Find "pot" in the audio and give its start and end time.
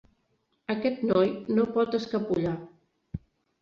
1.79-2.01